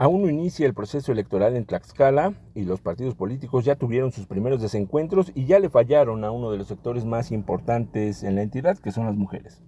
Aún 0.00 0.22
no 0.22 0.30
inicia 0.30 0.64
el 0.64 0.72
proceso 0.72 1.12
electoral 1.12 1.56
en 1.56 1.66
Tlaxcala 1.66 2.32
y 2.54 2.62
los 2.62 2.80
partidos 2.80 3.14
políticos 3.14 3.66
ya 3.66 3.76
tuvieron 3.76 4.12
sus 4.12 4.26
primeros 4.26 4.62
desencuentros 4.62 5.30
y 5.34 5.44
ya 5.44 5.58
le 5.58 5.68
fallaron 5.68 6.24
a 6.24 6.30
uno 6.30 6.50
de 6.50 6.56
los 6.56 6.68
sectores 6.68 7.04
más 7.04 7.30
importantes 7.30 8.22
en 8.22 8.34
la 8.34 8.40
entidad, 8.40 8.78
que 8.78 8.92
son 8.92 9.04
las 9.04 9.14
mujeres. 9.14 9.60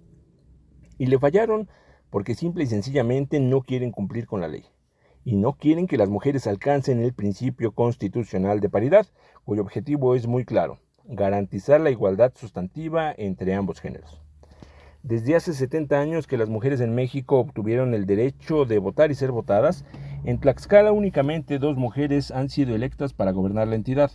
Y 0.97 1.05
le 1.05 1.19
fallaron 1.19 1.69
porque 2.09 2.33
simple 2.33 2.63
y 2.63 2.65
sencillamente 2.65 3.39
no 3.39 3.61
quieren 3.61 3.91
cumplir 3.91 4.25
con 4.25 4.41
la 4.41 4.47
ley 4.47 4.65
y 5.23 5.35
no 5.35 5.53
quieren 5.53 5.85
que 5.85 5.99
las 5.99 6.09
mujeres 6.09 6.47
alcancen 6.47 6.99
el 7.03 7.13
principio 7.13 7.71
constitucional 7.71 8.59
de 8.59 8.69
paridad, 8.69 9.05
cuyo 9.43 9.61
objetivo 9.61 10.15
es 10.15 10.25
muy 10.25 10.45
claro, 10.45 10.79
garantizar 11.03 11.79
la 11.79 11.91
igualdad 11.91 12.33
sustantiva 12.35 13.13
entre 13.15 13.53
ambos 13.53 13.79
géneros. 13.79 14.23
Desde 15.03 15.35
hace 15.35 15.53
70 15.53 15.99
años 15.99 16.27
que 16.27 16.37
las 16.37 16.47
mujeres 16.47 16.79
en 16.79 16.95
México 16.95 17.37
obtuvieron 17.37 17.93
el 17.93 18.05
derecho 18.05 18.63
de 18.63 18.79
votar 18.79 19.11
y 19.11 19.15
ser 19.15 19.33
votadas, 19.33 19.83
en 20.25 20.39
Tlaxcala 20.39 20.91
únicamente 20.91 21.59
dos 21.59 21.77
mujeres 21.77 22.31
han 22.31 22.49
sido 22.49 22.75
electas 22.75 23.13
para 23.13 23.31
gobernar 23.31 23.67
la 23.67 23.75
entidad. 23.75 24.11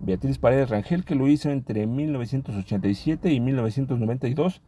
Beatriz 0.00 0.38
Paredes 0.38 0.68
Rangel, 0.68 1.04
que 1.04 1.14
lo 1.14 1.28
hizo 1.28 1.50
entre 1.50 1.86
1987 1.86 3.32
y 3.32 3.40
1992, 3.40 4.60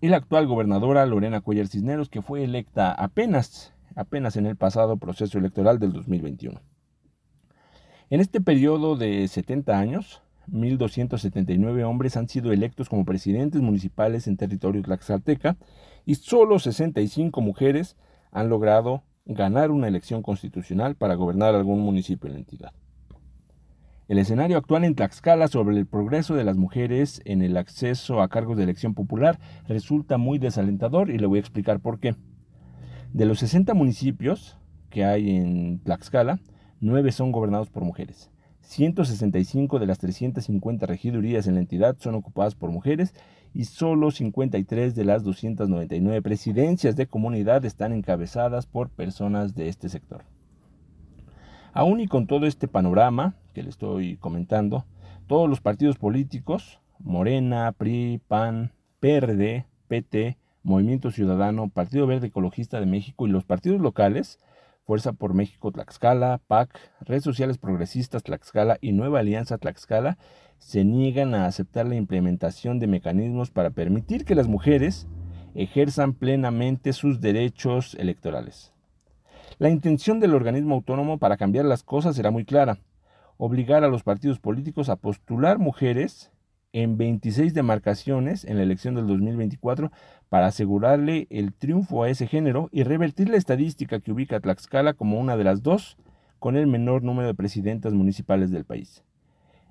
y 0.00 0.08
la 0.08 0.16
actual 0.16 0.46
gobernadora 0.46 1.06
Lorena 1.06 1.40
Cuellar 1.40 1.68
Cisneros, 1.68 2.08
que 2.08 2.22
fue 2.22 2.42
electa 2.42 2.92
apenas, 2.92 3.74
apenas 3.94 4.36
en 4.36 4.46
el 4.46 4.56
pasado 4.56 4.96
proceso 4.96 5.38
electoral 5.38 5.78
del 5.78 5.92
2021. 5.92 6.60
En 8.10 8.20
este 8.20 8.40
periodo 8.40 8.96
de 8.96 9.26
70 9.26 9.78
años, 9.78 10.22
1.279 10.50 11.84
hombres 11.84 12.16
han 12.16 12.28
sido 12.28 12.52
electos 12.52 12.88
como 12.88 13.04
presidentes 13.04 13.62
municipales 13.62 14.26
en 14.26 14.36
territorio 14.36 14.82
tlaxcalteca 14.82 15.56
y 16.04 16.16
solo 16.16 16.58
65 16.58 17.40
mujeres 17.40 17.96
han 18.30 18.48
logrado 18.48 19.02
ganar 19.26 19.70
una 19.70 19.88
elección 19.88 20.22
constitucional 20.22 20.94
para 20.94 21.14
gobernar 21.14 21.54
algún 21.54 21.80
municipio 21.80 22.28
en 22.28 22.34
la 22.34 22.38
entidad. 22.38 22.72
El 24.08 24.18
escenario 24.18 24.56
actual 24.56 24.84
en 24.84 24.94
Tlaxcala 24.94 25.48
sobre 25.48 25.76
el 25.76 25.86
progreso 25.86 26.36
de 26.36 26.44
las 26.44 26.56
mujeres 26.56 27.20
en 27.24 27.42
el 27.42 27.56
acceso 27.56 28.22
a 28.22 28.28
cargos 28.28 28.56
de 28.56 28.62
elección 28.62 28.94
popular 28.94 29.40
resulta 29.66 30.16
muy 30.16 30.38
desalentador 30.38 31.10
y 31.10 31.18
le 31.18 31.26
voy 31.26 31.38
a 31.38 31.40
explicar 31.40 31.80
por 31.80 31.98
qué. 31.98 32.14
De 33.12 33.26
los 33.26 33.40
60 33.40 33.74
municipios 33.74 34.58
que 34.90 35.04
hay 35.04 35.34
en 35.34 35.80
Tlaxcala, 35.80 36.38
9 36.80 37.10
son 37.10 37.32
gobernados 37.32 37.68
por 37.68 37.82
mujeres. 37.82 38.30
165 38.66 39.78
de 39.78 39.86
las 39.86 39.98
350 39.98 40.86
regidurías 40.86 41.46
en 41.46 41.54
la 41.54 41.60
entidad 41.60 41.96
son 41.98 42.16
ocupadas 42.16 42.56
por 42.56 42.70
mujeres 42.70 43.14
y 43.54 43.64
solo 43.64 44.10
53 44.10 44.94
de 44.94 45.04
las 45.04 45.22
299 45.22 46.20
presidencias 46.20 46.96
de 46.96 47.06
comunidad 47.06 47.64
están 47.64 47.92
encabezadas 47.92 48.66
por 48.66 48.90
personas 48.90 49.54
de 49.54 49.68
este 49.68 49.88
sector. 49.88 50.24
Aún 51.72 52.00
y 52.00 52.08
con 52.08 52.26
todo 52.26 52.46
este 52.46 52.66
panorama 52.68 53.36
que 53.54 53.62
le 53.62 53.70
estoy 53.70 54.16
comentando, 54.16 54.84
todos 55.26 55.48
los 55.48 55.60
partidos 55.60 55.96
políticos, 55.96 56.80
Morena, 56.98 57.72
PRI, 57.72 58.20
PAN, 58.26 58.72
PRD, 58.98 59.66
PT, 59.86 60.38
Movimiento 60.64 61.12
Ciudadano, 61.12 61.68
Partido 61.68 62.06
Verde 62.06 62.26
Ecologista 62.26 62.80
de 62.80 62.86
México 62.86 63.26
y 63.26 63.30
los 63.30 63.44
partidos 63.44 63.80
locales, 63.80 64.40
Fuerza 64.86 65.12
por 65.12 65.34
México 65.34 65.72
Tlaxcala, 65.72 66.40
PAC, 66.46 66.78
Redes 67.00 67.24
Sociales 67.24 67.58
Progresistas 67.58 68.22
Tlaxcala 68.22 68.78
y 68.80 68.92
Nueva 68.92 69.18
Alianza 69.18 69.58
Tlaxcala 69.58 70.16
se 70.58 70.84
niegan 70.84 71.34
a 71.34 71.46
aceptar 71.46 71.86
la 71.86 71.96
implementación 71.96 72.78
de 72.78 72.86
mecanismos 72.86 73.50
para 73.50 73.70
permitir 73.70 74.24
que 74.24 74.36
las 74.36 74.46
mujeres 74.46 75.08
ejerzan 75.56 76.14
plenamente 76.14 76.92
sus 76.92 77.20
derechos 77.20 77.96
electorales. 77.98 78.72
La 79.58 79.70
intención 79.70 80.20
del 80.20 80.34
organismo 80.34 80.76
autónomo 80.76 81.18
para 81.18 81.36
cambiar 81.36 81.64
las 81.64 81.82
cosas 81.82 82.14
será 82.14 82.30
muy 82.30 82.44
clara, 82.44 82.78
obligar 83.38 83.82
a 83.82 83.88
los 83.88 84.04
partidos 84.04 84.38
políticos 84.38 84.88
a 84.88 84.94
postular 84.94 85.58
mujeres 85.58 86.30
en 86.76 86.98
26 86.98 87.54
demarcaciones 87.54 88.44
en 88.44 88.58
la 88.58 88.62
elección 88.62 88.94
del 88.94 89.06
2024 89.06 89.90
para 90.28 90.48
asegurarle 90.48 91.26
el 91.30 91.54
triunfo 91.54 92.02
a 92.02 92.10
ese 92.10 92.26
género 92.26 92.68
y 92.70 92.82
revertir 92.82 93.30
la 93.30 93.38
estadística 93.38 93.98
que 94.00 94.12
ubica 94.12 94.36
a 94.36 94.40
Tlaxcala 94.40 94.92
como 94.92 95.18
una 95.18 95.38
de 95.38 95.44
las 95.44 95.62
dos 95.62 95.96
con 96.38 96.54
el 96.54 96.66
menor 96.66 97.02
número 97.02 97.28
de 97.28 97.34
presidentas 97.34 97.94
municipales 97.94 98.50
del 98.50 98.66
país. 98.66 99.02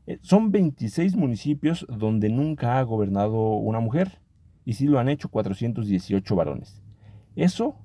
Eh, 0.07 0.17
son 0.23 0.51
26 0.51 1.16
municipios 1.16 1.85
donde 1.89 2.29
nunca 2.29 2.79
ha 2.79 2.81
gobernado 2.81 3.53
una 3.53 3.79
mujer 3.79 4.19
y 4.66 4.73
sí 4.73 4.87
lo 4.87 4.97
han 4.97 5.07
hecho 5.07 5.29
418 5.29 6.35
varones. 6.35 6.81
Eso, 7.35 7.75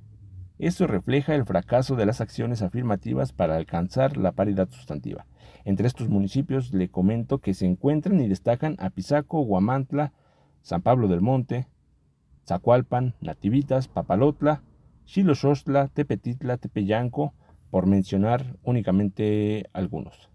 eso 0.66 0.86
refleja 0.86 1.34
el 1.34 1.44
fracaso 1.44 1.96
de 1.96 2.06
las 2.06 2.20
acciones 2.20 2.62
afirmativas 2.62 3.32
para 3.32 3.56
alcanzar 3.56 4.16
la 4.16 4.32
paridad 4.32 4.68
sustantiva. 4.70 5.26
Entre 5.64 5.86
estos 5.86 6.08
municipios 6.08 6.72
le 6.72 6.90
comento 6.90 7.38
que 7.38 7.54
se 7.54 7.66
encuentran 7.66 8.20
y 8.20 8.28
destacan 8.28 8.76
Apizaco, 8.78 9.40
Guamantla, 9.40 10.12
San 10.62 10.82
Pablo 10.82 11.08
del 11.08 11.20
Monte, 11.20 11.66
Zacualpan, 12.46 13.14
Nativitas, 13.20 13.88
Papalotla, 13.88 14.62
Xiloxostla, 15.06 15.88
Tepetitla, 15.88 16.56
Tepeyanco, 16.56 17.32
por 17.70 17.86
mencionar 17.86 18.56
únicamente 18.62 19.66
algunos. 19.72 20.30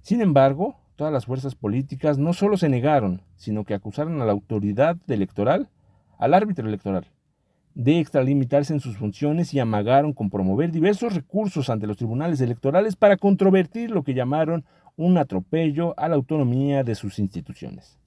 Sin 0.00 0.20
embargo, 0.20 0.76
todas 0.96 1.12
las 1.12 1.26
fuerzas 1.26 1.54
políticas 1.54 2.18
no 2.18 2.32
solo 2.32 2.56
se 2.56 2.68
negaron, 2.68 3.22
sino 3.36 3.64
que 3.64 3.74
acusaron 3.74 4.20
a 4.20 4.24
la 4.24 4.32
autoridad 4.32 4.96
electoral, 5.08 5.68
al 6.18 6.34
árbitro 6.34 6.66
electoral, 6.66 7.06
de 7.74 7.98
extralimitarse 7.98 8.72
en 8.72 8.80
sus 8.80 8.96
funciones 8.96 9.54
y 9.54 9.60
amagaron 9.60 10.12
con 10.12 10.30
promover 10.30 10.70
diversos 10.70 11.14
recursos 11.14 11.70
ante 11.70 11.86
los 11.86 11.96
tribunales 11.96 12.40
electorales 12.40 12.96
para 12.96 13.16
controvertir 13.16 13.90
lo 13.90 14.02
que 14.02 14.14
llamaron 14.14 14.64
un 14.96 15.16
atropello 15.18 15.94
a 15.98 16.08
la 16.08 16.16
autonomía 16.16 16.84
de 16.84 16.94
sus 16.94 17.18
instituciones. 17.18 17.98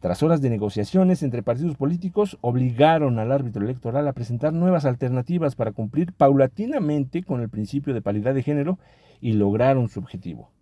Tras 0.00 0.22
horas 0.22 0.40
de 0.40 0.48
negociaciones 0.48 1.24
entre 1.24 1.42
partidos 1.42 1.76
políticos, 1.76 2.38
obligaron 2.40 3.18
al 3.18 3.32
árbitro 3.32 3.64
electoral 3.64 4.06
a 4.06 4.12
presentar 4.12 4.52
nuevas 4.52 4.84
alternativas 4.84 5.56
para 5.56 5.72
cumplir 5.72 6.12
paulatinamente 6.12 7.24
con 7.24 7.40
el 7.40 7.48
principio 7.48 7.92
de 7.92 8.02
paridad 8.02 8.32
de 8.32 8.44
género 8.44 8.78
y 9.20 9.32
lograron 9.32 9.88
su 9.88 9.98
objetivo. 9.98 10.52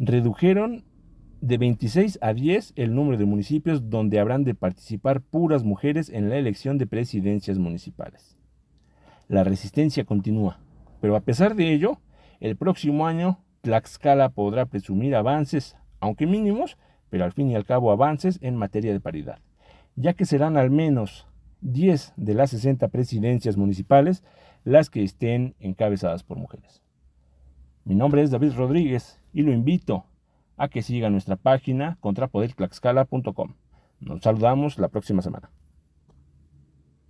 Redujeron 0.00 0.84
de 1.46 1.58
26 1.58 2.20
a 2.22 2.32
10 2.32 2.72
el 2.74 2.94
número 2.94 3.18
de 3.18 3.26
municipios 3.26 3.90
donde 3.90 4.18
habrán 4.18 4.44
de 4.44 4.54
participar 4.54 5.20
puras 5.20 5.62
mujeres 5.62 6.08
en 6.08 6.30
la 6.30 6.38
elección 6.38 6.78
de 6.78 6.86
presidencias 6.86 7.58
municipales. 7.58 8.38
La 9.28 9.44
resistencia 9.44 10.06
continúa, 10.06 10.60
pero 11.02 11.16
a 11.16 11.20
pesar 11.20 11.54
de 11.54 11.74
ello, 11.74 12.00
el 12.40 12.56
próximo 12.56 13.06
año 13.06 13.40
Tlaxcala 13.60 14.30
podrá 14.30 14.64
presumir 14.64 15.14
avances, 15.14 15.76
aunque 16.00 16.26
mínimos, 16.26 16.78
pero 17.10 17.24
al 17.24 17.32
fin 17.32 17.50
y 17.50 17.56
al 17.56 17.66
cabo 17.66 17.92
avances 17.92 18.38
en 18.40 18.56
materia 18.56 18.94
de 18.94 19.00
paridad, 19.00 19.38
ya 19.96 20.14
que 20.14 20.24
serán 20.24 20.56
al 20.56 20.70
menos 20.70 21.26
10 21.60 22.14
de 22.16 22.32
las 22.32 22.50
60 22.52 22.88
presidencias 22.88 23.58
municipales 23.58 24.24
las 24.64 24.88
que 24.88 25.02
estén 25.02 25.56
encabezadas 25.60 26.22
por 26.22 26.38
mujeres. 26.38 26.80
Mi 27.84 27.94
nombre 27.94 28.22
es 28.22 28.30
David 28.30 28.54
Rodríguez 28.56 29.20
y 29.34 29.42
lo 29.42 29.52
invito 29.52 30.06
a 30.56 30.68
que 30.68 30.82
siga 30.82 31.10
nuestra 31.10 31.36
página 31.36 31.96
contrapodertlaxcala.com. 32.00 33.54
Nos 34.00 34.22
saludamos 34.22 34.78
la 34.78 34.88
próxima 34.88 35.22
semana. 35.22 35.50